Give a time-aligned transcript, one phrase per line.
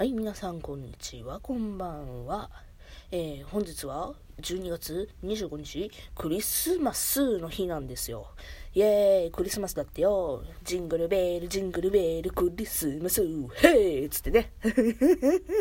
[0.00, 1.40] はい、皆さん、こんにちは。
[1.40, 2.48] こんばんは。
[3.12, 8.28] えー、本日は12月25日、クリスマスの日なんですよ。
[8.72, 10.42] イェーイ、クリスマスだってよ。
[10.64, 13.22] ジングルベール、ジングルベール、クリスマス、
[13.56, 14.52] ヘイつってね。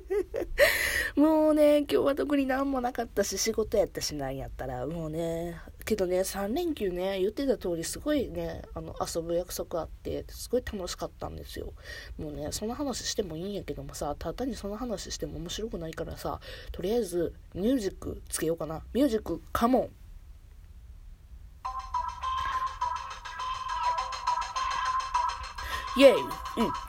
[1.16, 11.72] もうね、今日は特に何もなかったし、仕事やったしなんやったら、もうね、けどね、3連休ね、言ってた通り、すごいね、あの、遊ぶ約束あって、すごい楽しかったんですよ。
[12.18, 16.40] もうね、その話してもいいんやけどもさ、ただにその話しても面白くないからさ、
[16.72, 18.82] とりあえず、ミュージックつけようかな。
[18.92, 19.90] ミュージック、カモン
[25.96, 26.12] イェイ。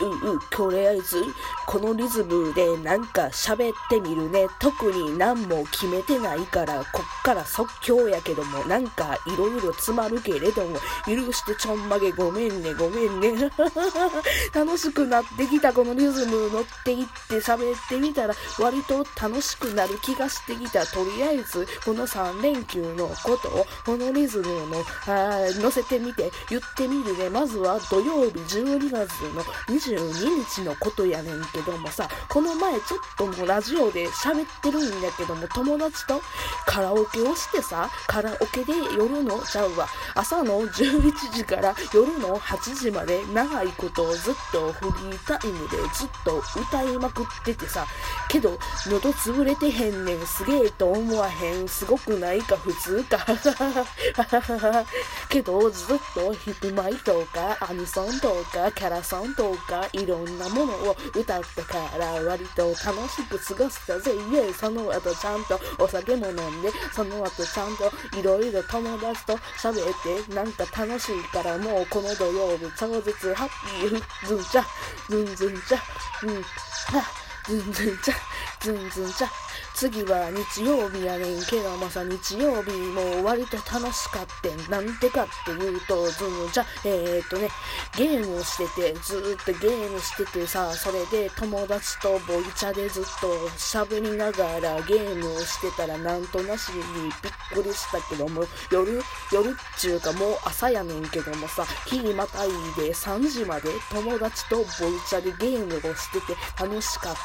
[0.00, 0.40] うんうんうん。
[0.50, 1.22] とりあえず
[1.66, 4.46] このリズムでなんか喋ってみるね。
[4.58, 13.50] 特に何も決めてないからこっから即興やけどもなんかいろいろ詰まるけれども許してちょんまげごめんねごめんね。
[14.54, 20.86] 楽しくなってきたこのリズム乗っていって喋ってみたら割と楽しくなる気がしてきた。
[20.86, 27.28] とりあえずこの3連休のことをこのリズムの乗せてみて言ってみるね。
[27.28, 36.20] まずは土曜日12月の22日のことやねんけどもさ、この前ちょっともうラジオで喋ってるんだけども、友達と
[36.66, 47.86] カラオケをしてさ、カラオケで夜の、ちゃうわ、朝の11時から夜の8時まで長いことをずっとフリータイムでずっと歌いまくっててさ、
[48.28, 53.18] けど、喉潰れてへんねん、すげえと思わへん、すごくないか普通か、
[55.28, 64.10] けど、ずっとヒップマイとかアニソンとかキャラソンとかいろんなものを歌ったから割と楽しく過ごしたぜ。
[64.30, 64.52] イエイ。
[64.52, 73.48] その後ちゃんとお酒も飲んでその後ちゃんといろいろ友達と喋ってなんか楽しいからもうこの土曜日超絶ハッ
[73.88, 74.62] ピーズンチャ
[75.08, 77.02] ズンズンチャうんは
[77.48, 78.14] ズンズンチャ
[78.60, 79.43] ズンズンチャ
[79.74, 84.70] 次は日曜日やねんけどもさ、日曜日も割と楽しかってん。
[84.70, 87.48] なんてかっていうと、ずんじゃ、えー、っとね、
[87.96, 96.82] ゲームをしてて、ずーっとゲームしててさ、それで友達とボイチャでずっと喋りながらゲームをしてたら、なんとなしに
[97.22, 104.66] びっくりしたけども、夜、夜っちゅうかもう朝やねんけどもさ、日またいで3時まで友達とボイ
[105.08, 107.20] チャでゲームをしてて楽しかって、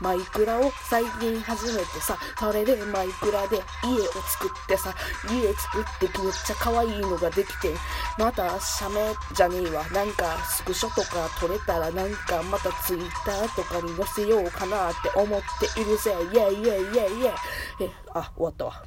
[0.00, 4.94] マイクラを最近始めてってさ、それでマイクラで家を作ってさ、
[5.30, 7.74] 家作ってめっちゃ可愛いのができて、
[8.18, 15.40] また写メじゃねえわ、なんかスクショとか撮れたらなんかまたツイッターとかに載せようかなって思っ
[15.74, 16.12] ているぜ。
[16.14, 17.32] イェイイェイイェイイェイ
[17.80, 18.84] え、あ、終わったわ。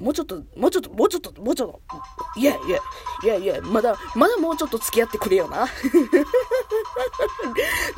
[0.00, 1.80] もうちょっと、もうちょっと、もうちょっと、もうちょっと、
[2.40, 2.78] いやいや、
[3.22, 5.68] いやいや、まだ、まだもうちょっと付き合ってくれよな。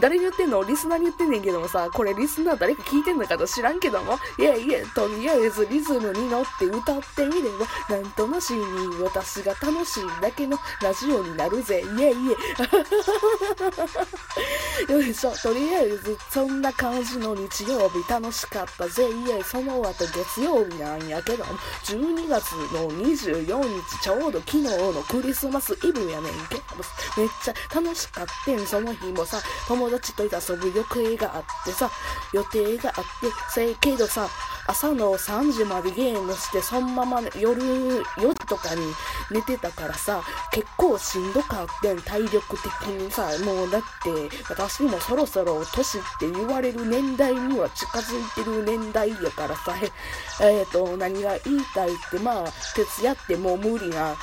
[0.01, 0.65] 誰に言ってんの？
[0.65, 7.43] リスナーに言ってんねんけどもさ、これリスナー誰か聞いてんのかと知らんけども、いやいや、とりあえずリズムに乗って歌ってみれ
[7.89, 8.65] ば、なんとなしに
[9.03, 12.37] 私が楽しいだけのラジオになるぜ、いえいえ。
[14.93, 18.87] よいしょ、とりあえず、そんな感じの日曜日楽しかった。
[18.87, 21.45] ぜ、いえ、その後月曜日なんやけど、
[21.85, 26.63] 12月の24日、ちょうど昨日のクリスマスイブやねんけど、
[27.17, 31.91] めっちゃ楽しかったん、その日もさ、友達と遊ぶ予定があってさ、
[32.35, 33.11] 予定があって、
[33.55, 34.29] せやけどさ、
[34.67, 38.83] 朝の3時までゲームして、そのまま、夜4時とかに
[39.31, 49.75] 寝てたからさ、結構しんどかってん、体力的にさ、もうだって、私もそろそろ年って言われる年代には近づいてる年代やからさ、
[50.41, 54.17] えっ、ー、と、何が言いたいって、まあ、徹夜ってもう無理な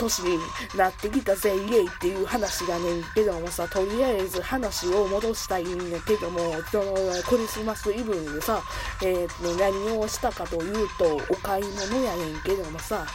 [0.00, 0.38] 年に
[0.76, 6.40] なってきたぜ、イエイっていう話がねんけどもさ、とりあえず話を戻したいんやけども、
[6.70, 6.94] その
[7.28, 8.62] クリスマスイブにさ、
[9.02, 13.06] えー、何をしたかというと、お買い物やねんけどもさ、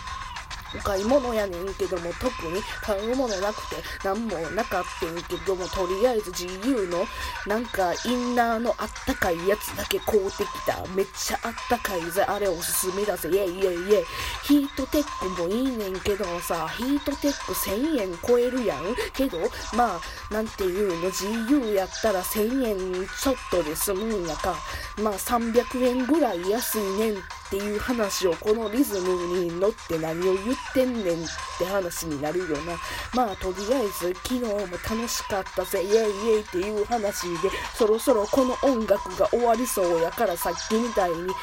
[0.84, 7.06] 買い物やねんけども、特に買うものなくて、なんもなかったんけども、とりあえず自由の、
[7.48, 10.86] なんか、インナーのあったかいやつだけ買うてきた。
[10.96, 12.24] めっちゃあったかいぜ。
[12.24, 13.30] あれおすすめだぜ。
[13.30, 14.06] イェイイェイイェイ。
[14.44, 18.96] ヒートテックもいいねんけどさ、ヒートテック1000円超えるやん。
[19.14, 19.40] けど、
[19.74, 24.56] まあ、なんていうの、自由やったら1000円ちょっとで済むんやか。
[25.02, 27.16] まあ、300円ぐらい安いねん
[27.48, 31.28] っていう話をこのリズムに乗って何を言ってんねんっ
[31.60, 32.78] て話になるよな。
[33.14, 36.06] まあとりあえず昨日も楽しかったぜ、イェイイェ
[36.38, 41.34] イっていう話で、そろそろこの音楽が終わりそうやからさっきみたいに、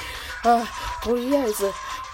[0.45, 0.65] あ、
[1.03, 1.67] とりあえず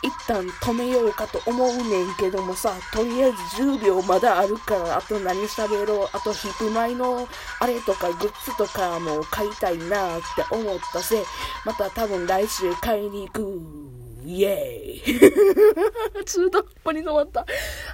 [0.02, 7.28] 一旦止めようかと思うねんけどもさ、とりあえず10秒まだあるから、あと何喋ろう、あとヒップマイの
[7.60, 11.24] あれとかグッズとかも買いたいなって思ったせ、
[11.64, 13.98] また多分来週買いに行く。
[14.24, 17.46] イエーイ 中途半端に止まった。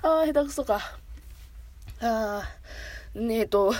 [0.02, 0.80] あー、下手くそか。
[2.00, 3.72] あー、ねえと、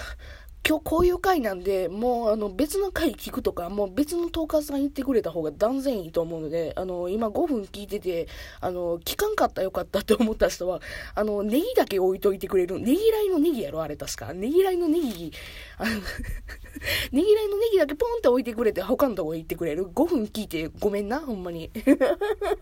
[0.67, 8.29] 今日こういう回なんで、もうあの別の回聞くとか、もう別のトーカーさん言ってくれた方が断然いいと思うので、あの、今5分聞いてて、
[8.63, 10.81] あの、聞かんかったよかったって思った人は、
[11.15, 12.81] あの、ネギだけ置いといてくれる。
[12.81, 14.33] ネギらいのネギやろあれ確か。
[14.33, 15.33] ネギらいのネギ、
[15.77, 15.91] あの
[17.13, 19.85] ネギらいのネギだけポンって置いてくれて、他のとこ行ってくれる。
[19.85, 21.71] 5分聞いてごめんな、ほんまに。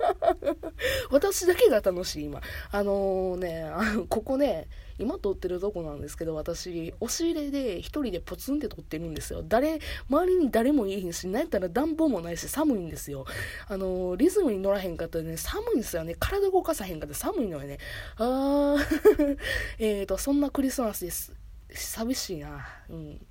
[1.10, 2.40] 私だけが楽しい、今。
[2.72, 4.66] あのー、ね、あのここね、
[5.02, 9.42] 今撮ってるとこなんですけど、私、押し入れで一人でポツンって撮ってるんですよ。
[9.46, 13.26] 誰、周りに誰もいいし、何やったら暖房もないし寒いんですよ。
[13.68, 16.14] あのー、リズムに乗らへんかったらね、寒いんですよね。
[16.18, 17.78] 体動かさへんかったら寒いのよね。
[18.16, 19.38] あー
[19.78, 21.32] えっと、そんなクリスマスです。
[21.74, 22.66] 寂しいな。
[22.88, 23.26] うん。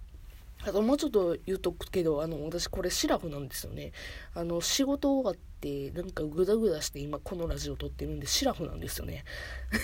[0.65, 3.91] あともうちょっと言うとくけど、あの、私これシラフなんですよね。
[4.33, 9.23] あの、仕事終わって、なんかグダグダして今このラジオ撮ってるんで、シラフなんですよね。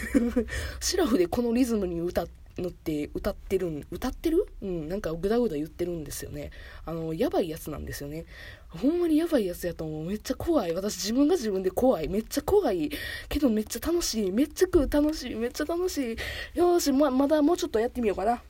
[0.80, 2.26] シラフでこのリズムに歌
[2.62, 4.48] のって歌ってるん、歌ってる？
[4.62, 6.52] うん、なんかグダグダ言ってるんですよね。
[6.86, 8.26] あの、やばいやつなんですよね。
[8.70, 10.06] ほんまにやばいやつやと思う。
[10.06, 10.74] めっちゃ怖い。
[10.74, 12.10] 私自分が自分で怖い。
[12.10, 12.90] めっちゃ怖い。
[13.30, 14.32] けどめっちゃ楽しい。
[14.32, 15.36] めっちゃ食う楽しい。
[15.36, 16.18] めっちゃ楽しい。
[16.58, 18.42] よし、ま、まだもうちょっとやってみようかな。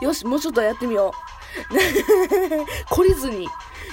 [0.00, 1.12] よし、もうちょっとやってみよ
[1.70, 1.74] う。
[2.94, 3.48] 懲りずに。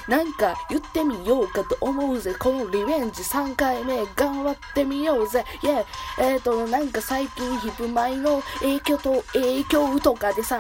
[0.07, 2.33] なんか言ってみようかと思うぜ。
[2.38, 5.45] このリベンジ3回目頑張ってみようぜ。
[5.63, 5.86] イェ
[6.19, 10.59] えっ、ー、と、なんか最近ヒップマイの影響と影響とかでさ、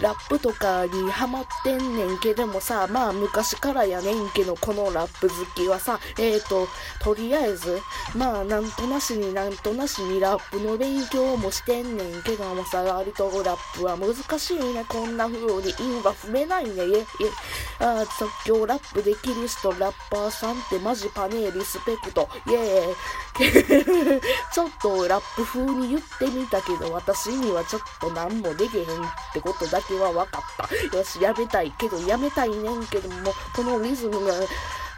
[0.00, 6.68] ラップとかにハマってんねんけどもさ、まあ昔からやねんけど、このラップ好きはさ、えっ、ー、と、
[7.00, 7.80] とりあえず、
[8.16, 14.84] まあなんとなしになんとなしにラップの勉強もしてんねんけどもさ、割とラップは難しいね。
[14.88, 16.70] こんな風に韻は踏めないね。
[16.70, 17.06] イェイ
[17.80, 22.28] あ即興ラップップできる人、ラッパーさんってマジパネーリスペクト。
[22.46, 24.20] イェーイ。
[24.52, 28.88] ちょっとラップ風に言ってみたけど、私にはちょっと何もできへんっ
[29.32, 30.96] てことだけは分かった。
[30.96, 34.34] よし、やめたいけど、やめたいねんけども、このリズムが、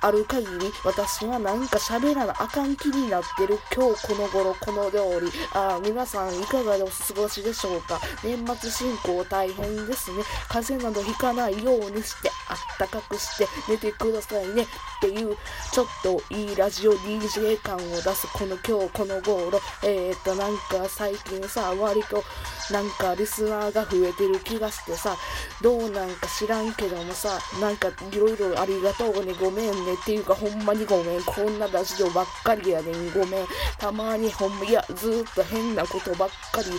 [0.02, 3.58] ある限り私はなんか喋らなあかん気になってる。
[3.74, 5.30] 今日この頃この料理。
[5.52, 8.00] ああ皆さんいかがでお過ごしでしょうか？
[8.24, 10.22] 年末進行大変ですね。
[10.48, 14.62] 風邪などひかないようにしてあったかくして寝てくださいね。
[14.62, 14.66] っ
[15.00, 15.36] ていう
[15.72, 19.60] ちょっといいラジオ DJ 感を出すこの今日この頃。
[19.82, 22.22] えー、っとなんか最近さ割と
[22.70, 25.16] なんかリスナーが増えてる気がしてさ
[25.62, 29.34] どうなんか知らんけどもさなんかいろいろありがとうね。
[29.40, 29.89] ごめんね。
[29.94, 31.22] っていうかほんまにごめん。
[31.22, 33.10] こんなラジオばっかりやねん。
[33.12, 33.46] ごめん。
[33.78, 36.70] たまにほんま、いや、ずっと変なことばっかり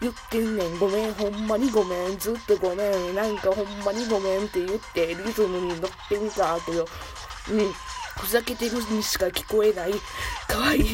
[0.00, 0.78] 言ってんねん。
[0.78, 1.14] ごめん。
[1.14, 2.18] ほんまにごめん。
[2.18, 3.14] ずっとごめん。
[3.14, 6.86] なんかほんまにごめんって言ってリズムに乗ってみたけど、
[7.50, 7.74] うん。
[8.18, 9.92] ふざけてるにしか聞こえない。
[10.48, 10.84] かわいい。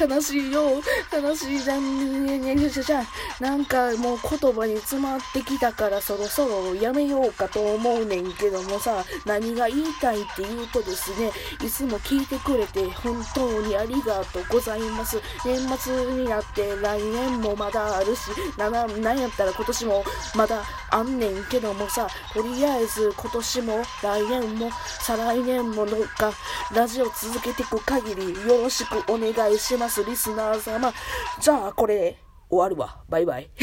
[0.00, 0.82] 悲しいよ。
[1.12, 2.26] 悲しいじゃん。
[2.26, 3.04] ねねねじゃ。
[3.40, 11.30] なんかもう言葉に詰まってきたからそろそろやめようかと思うねんけどもさ、何が言いたいって言うとですね、
[11.64, 15.20] いつも聞いてくれて本当にありがとうございます。
[15.44, 20.04] 年末になって来年もまだあるし、な、なんやったら今年も
[20.34, 24.70] まだあんねんけどもさ、とりあえず今年も来年も
[25.00, 26.32] 再来年ものか
[26.74, 30.92] ラジオ続けていく限りよろしくお願いします、リスナー様。
[31.40, 32.18] じゃあ、これ、
[32.48, 33.02] 終わるわ。
[33.08, 33.50] バイバイ。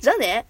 [0.00, 0.46] じゃあね。